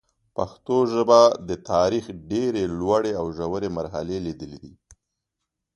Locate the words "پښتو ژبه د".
0.35-1.49